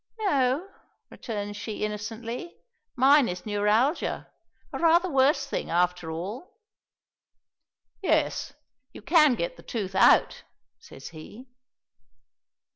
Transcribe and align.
"No," 0.17 0.67
returns 1.11 1.57
she 1.57 1.83
innocently. 1.83 2.55
"Mine 2.95 3.27
is 3.29 3.45
neuralgia. 3.45 4.31
A 4.73 4.79
rather 4.79 5.07
worse 5.07 5.45
thing, 5.45 5.69
after 5.69 6.09
all." 6.09 6.57
"Yes. 8.01 8.53
You 8.93 9.03
can 9.03 9.35
get 9.35 9.57
the 9.57 9.61
tooth 9.61 9.93
out," 9.93 10.41
says 10.79 11.09
he. 11.09 11.45